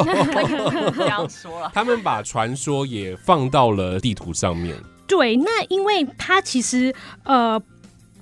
[0.93, 4.75] 不要说了， 他们把传说也放到了地图上面。
[5.07, 7.61] 对，那因为他其实呃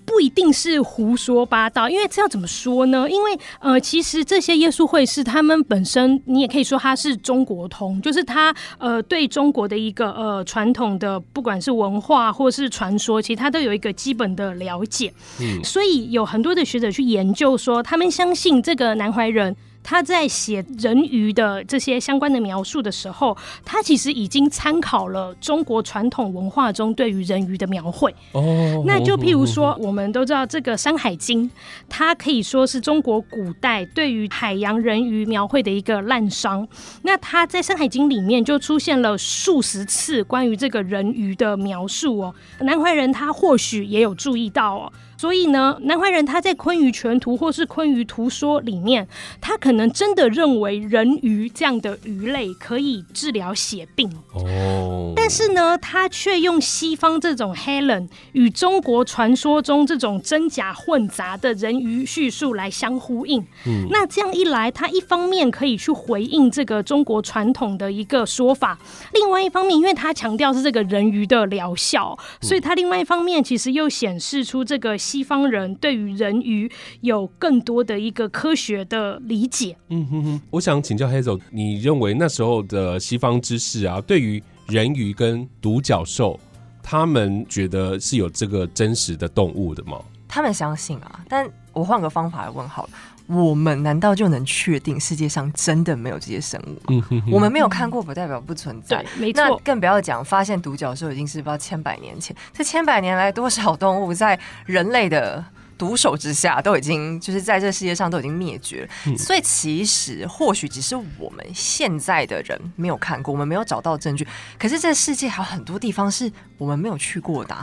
[0.09, 3.07] 不一定是胡说八道，因为这要怎么说呢？
[3.07, 15.13] 因为呃，其实这些耶稣会士他们本身，你也可以说他是中国通，就是他呃对中国的一个呃传统的不管是文化或是传说，其实他都有一个基本的了解。
[15.39, 19.55] 嗯，所以有很多的学者去研究说，他们相信这个南怀人。
[19.81, 28.13] 他在写人鱼的这些相关的描述的时候，他其实已经参考了中国传统文化中对于人鱼的描绘。
[28.33, 31.49] 哦，那就譬如说，我们都知道这个《山海经》，
[31.87, 36.67] 它可以说是中国古代对于海洋人鱼描绘的一个滥觞。
[37.01, 42.35] 那他在《山海经》里面就出现了数十次关于这个人鱼的描述哦。
[42.59, 44.93] 南怀仁他或许也有注意到哦。
[45.19, 49.05] 所以呢，南怀仁他在《坤舆全图》或是《坤舆图说》里面，
[49.41, 55.11] 他可能真的认为人鱼这样的鱼类可以治疗血病哦。
[55.17, 63.45] 但是呢，他却用西方这种 Helen 与中国传说中这种真假混杂的人鱼叙述来相呼应。
[63.65, 68.79] 嗯，那这样一来，他一方面可以去回应这个中国传统的一个说法，
[69.13, 79.75] 另外一方面，因为他强调是这个人鱼的疗效，所以他另外一方面其实又显示出这个西方人对于人鱼有更多的一个科学的理解。
[79.87, 86.39] 嗯哼哼，我想请教 Hazel，你认为那时候的西方知识啊，对于人鱼跟独角兽，
[86.83, 89.99] 他们觉得是有这个真实的动物的吗？
[90.27, 92.89] 他们相信啊，但我换个方法来问好了。
[93.29, 97.07] 我们难道就能确定世界上真的没有这些生物吗？
[97.31, 98.97] 我们没有看过，不代表不存在。
[98.97, 99.61] 对，没错。
[99.63, 105.45] 更不要讲发现独角兽已经是不知道千百年前，这千百年来多少动物在人类的。
[105.79, 114.27] 毒手之下都已经就是在这世界上都已经灭绝了，所以其实或许只是我们现在的人没有看过，我们没有找到证据。
[114.59, 117.55] 可是这世界还有很多地方是我们没有去过的，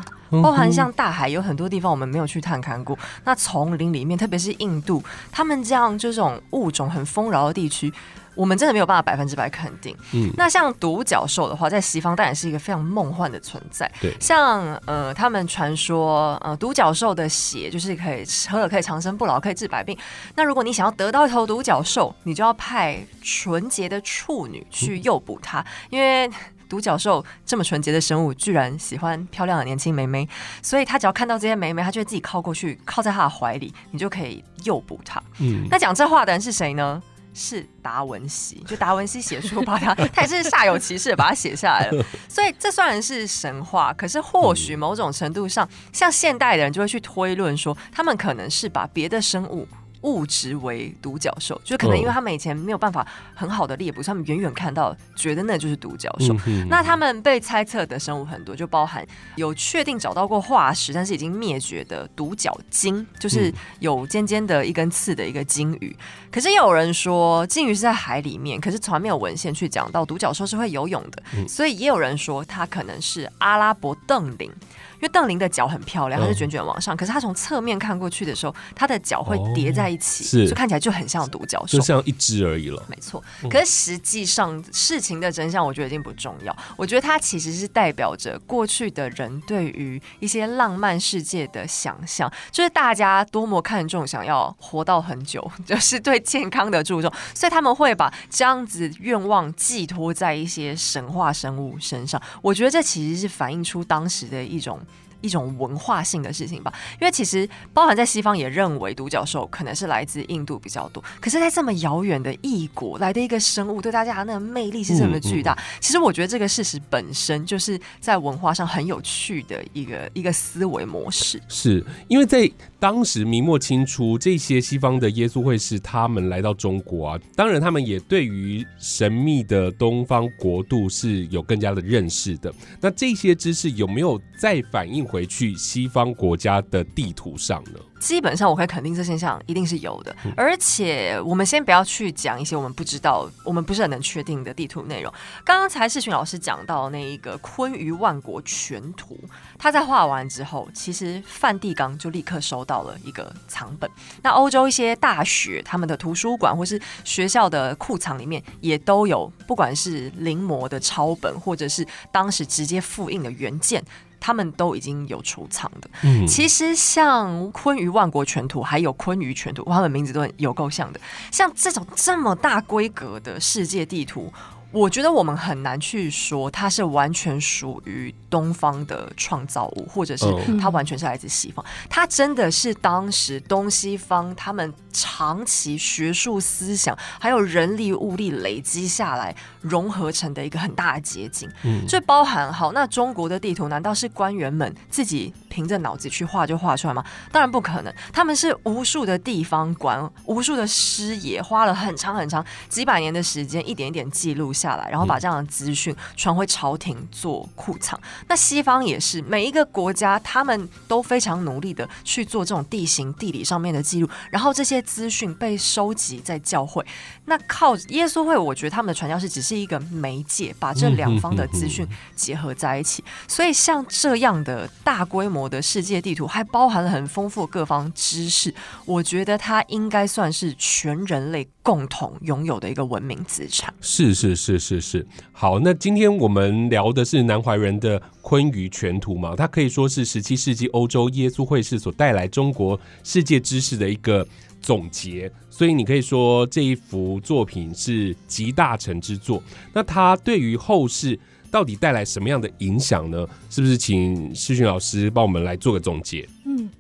[0.42, 2.98] 包含像大海有很多地方我们没有去探勘过。
[3.24, 7.92] 那丛林里面，特别是印度，他们这样这种物种很丰饶的地区。
[8.37, 9.97] 我们真的没有办法百分之百肯定。
[10.12, 13.91] 嗯，那像独角兽的话，在西方当然是一个非常梦幻的存在。
[14.01, 19.99] 对，像呃，他们传说呃，独角兽的血就是可以喝了可以长生不老，可以治百病。
[20.34, 26.30] 那如果你想要得到一头独角兽，你就要派纯洁的处女去诱捕它，因为
[26.68, 30.28] 独角兽这么纯洁的生物，居然喜欢漂亮的年轻妹妹，
[30.61, 35.22] 所以他只要看到这些妹妹，他就会自己靠过去，靠在她的怀里，你就可以诱捕她。
[35.39, 37.01] 嗯，那讲这话的人是谁呢？
[37.39, 42.05] 是达文西，就达文西写书把他， 他也是煞有其事的把它写下来了。
[42.28, 49.68] 所以这虽然是神话，可是或许某种程度上，像现代的人就会去推论说，他们可能是把别的生物。
[50.03, 56.36] 物质为独角兽，就可能因为他们以前没有办法很好的猎捕，他们远远看到觉得那就是独角兽。
[56.68, 59.05] 那他们被猜测的生物很多，就包含
[59.36, 65.97] 有确定找到过化石，但是已经灭绝的独角鲸，就是有尖尖的一根刺的一个鲸鱼。
[66.30, 71.22] 可是也有人说鲸鱼是在海里面，可是从来没有文献去讲到独角兽是会游泳的。
[71.49, 74.51] 所以也有人说它可能是阿拉伯邓羚。
[74.97, 82.82] 因为邓林的脚很漂亮，它是卷卷往上，可是它从侧面看过去的时候，它的脚会叠在一起，就看起来就很像独角兽，就像一只而已了。
[82.88, 86.57] 没错，可是实际上事情的真相，我觉得已经不重要。
[86.76, 102.20] 我觉得它其实是代表着过去的人对于一些浪漫世界的想象，就是大家多么看重想要活到很久，就是对健康的注重，所以他们会把这样子愿望寄托在一些神话生物身上。
[102.40, 104.80] 我觉得这其实是反映出当时的一种。
[105.20, 115.56] 一种文化性的事情吧，因为其实包含在西方也认为独角兽可能是来自印度比较多，可是，在这么遥远的异国来的一个生物，对大家那个魅力是这么巨大。
[115.80, 121.40] 其实我觉得这个事实本身就是在文化上很有趣的一个一个思维模式。
[121.48, 132.55] 是因为在当时明末清初，这些西方的耶稣会士他们来到中国啊，当然他们也对于神秘的东方国度是有更加的认识的。
[132.81, 135.07] 那这些知识有没有再反映？
[135.07, 137.79] 回去西方国家的地图上呢？
[137.99, 145.12] 基本上我可以肯定这现象一定是有的，而且我们先不要去讲一些我们不知道、我们不是很能确定的地图内容。
[145.44, 149.18] 刚刚才世群老师讲到那一个坤舆万国全图，
[149.59, 153.90] 他在画完之后，其实梵蒂冈就立刻收到了一个藏本。
[154.22, 163.82] 那欧洲一些大学他们的图书馆或是学校的库藏里面也都有，不管是临摹的抄本，或者是当时直接复印的原件。
[164.18, 165.90] 他们都已经有出藏的。
[166.02, 171.00] 嗯，其实像《昆鱼万国全图》还有《昆鱼全图》，他们名字都有够像的。
[171.30, 174.32] 像这种这么大规格的世界地图。
[174.72, 180.26] 我觉得我们很难去说它是完全属于东方的创造物，或者是
[180.60, 181.64] 它完全是来自西方。
[181.88, 191.48] 它真的是当时东西方他们长期学术思想还有人力物力累积下来融合成的一个很大的结晶。
[191.62, 197.02] 嗯，这包含好，那中国的地图难道是官员们自己凭着脑子去画就画出来吗？
[197.32, 204.52] 当然不可能，他们是无数的地方官、无数的师爷花了很长很长几百年的时间，一点一点记录。
[204.57, 208.00] 下来，然后把这样的资讯传回朝廷做库藏。
[208.28, 216.84] 那西方也是，每一个国家他们都非常努力的去做这种地形地理上面的记录，然后这些资讯被收集在教会。
[217.26, 223.04] 那靠耶稣会，我觉得他们的传教士只是一个媒介，把这两方的资讯结合在一起。
[223.28, 228.54] 所以像这样的大规模的世界地图，还包含了很丰富各方知识，
[228.84, 233.74] 我觉得它应该算是全人类共同拥有的一个文明资产。
[233.80, 235.07] 是是是是是是。
[235.32, 244.26] 好，那今天我们聊的是南怀仁的昆舆全图嘛，它可以说是十七世纪欧洲耶稣会士所带来中国世界知识的一个。
[244.62, 249.40] 总结，所以你可以说这一幅作品是集大成之作。
[249.72, 251.16] 那它对于后世
[251.53, 253.24] 到底带来什么样的影响呢？
[253.49, 256.26] 是不是请世勋老师帮我们来做个总结？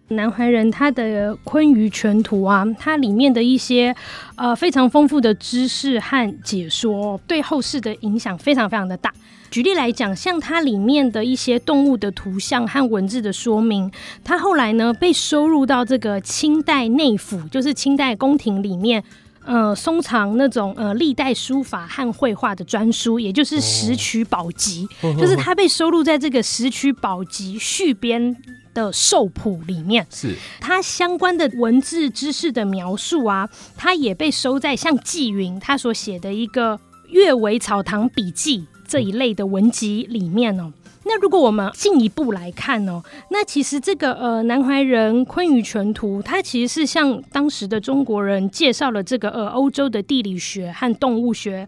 [0.08, 3.94] 南怀仁他的《坤舆全图》啊，它里面的一些
[4.36, 9.12] 呃非常丰富的知识和解说，对后世的影响非常非常的大。
[9.50, 13.90] 举例来讲，像它里面的一些动物的图像和文字的说明，
[14.22, 19.02] 它后来呢被收入到这个清代内府，就是清代宫廷里面，
[19.46, 24.86] 呃，收藏那种呃历代书法和绘画的专书，也就是《石渠宝集》，
[25.20, 28.36] 就是它被收录在这个《石渠宝笈》续编
[28.74, 30.04] 的寿谱里面。
[30.10, 36.76] 是它相关的文字知识的描述啊，它也被收在像纪云他所写的一个
[37.08, 38.58] 《阅微草堂笔记》。
[38.88, 40.72] 这一类的文集里面哦，
[41.08, 43.00] 那如果我们进一步来看哦，
[43.30, 51.66] 那其实这个呃南怀仁《坤舆全图》，它其实是向当时的中国人介绍了这个呃欧洲的地理学和动物学。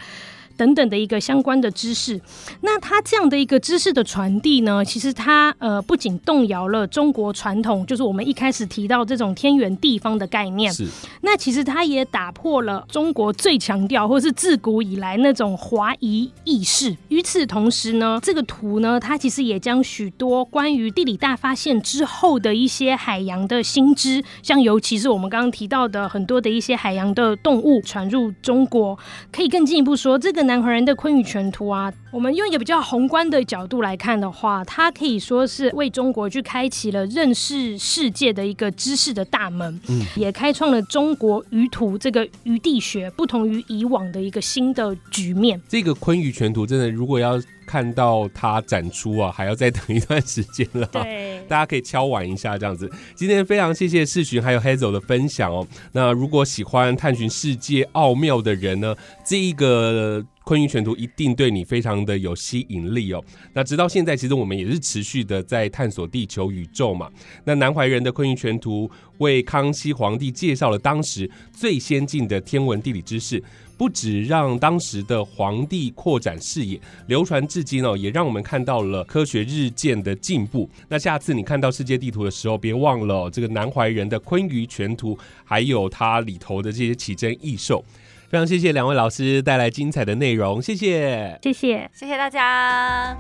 [0.59, 2.20] 等等的一个相关的知识，
[2.62, 10.84] 那它这样的一个知识的传递呢，其实它呃不仅动摇了中国传统，就是我们一开始提到这种天圆地方的概念，是
[11.20, 16.96] 那其实它也打破了中国最强调或是自古以来那种华夷意识。
[17.06, 28.98] 与此同时呢，这个图呢，它其实也将许多关于地理大发现之后的一些海洋的新知，像尤其是我们刚刚提到的很多的一些海洋的动物传入中国，
[29.30, 30.47] 可以更进一步说这个。
[30.49, 45.61] 南怀仁的《昆舆全图》啊，我们用一个比较宏观的角度来看的话，它可以说是为中国去开启了认识世界的一个知识的大门，嗯，也开创了中国舆图这个舆地学不同于以往的一个新的局面。
[45.68, 50.86] 这个《昆舆全图》真的，如果要看到它展出啊，还要再等一段时间了。
[50.86, 52.90] 对， 大家可以敲碗一下这样子。
[53.14, 55.66] 今天非常谢谢世巡还有 Hazel 的分享哦。
[55.92, 58.96] 那如果喜欢探寻世界奥妙的人呢，
[59.26, 60.24] 这一个。
[60.49, 63.22] 坤舆全图一定对你非常的有吸引力哦。
[63.53, 67.11] 那直到现在，其实我们也是持续的在探索地球宇宙嘛。
[67.44, 73.44] 那南怀仁的坤舆全图为康熙皇帝介绍了当时最先进的天文地理知识，
[73.76, 80.66] 不止让当时的皇帝扩展视野，流传至今哦，也让我们看到了科学日渐的进步。
[80.88, 87.84] 那下次你看到世界地图的时候，别忘了这个南怀仁的坤舆全图，还有它里头的这些奇珍异兽。
[88.29, 93.16] 非常谢谢两位老师带来精彩的内容，谢谢，谢谢，谢谢大家。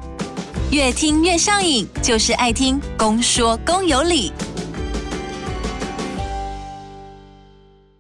[0.70, 4.30] 越听越上瘾，就是爱听公说公有理。